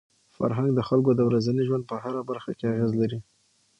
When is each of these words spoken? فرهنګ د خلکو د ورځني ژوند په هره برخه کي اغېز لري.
فرهنګ 0.35 0.69
د 0.75 0.79
خلکو 0.89 1.11
د 1.15 1.21
ورځني 1.29 1.63
ژوند 1.67 1.83
په 1.89 1.95
هره 2.03 2.21
برخه 2.29 2.51
کي 2.59 2.65
اغېز 2.73 2.91
لري. 3.01 3.19